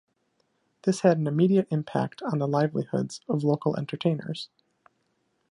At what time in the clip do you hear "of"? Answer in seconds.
3.29-3.43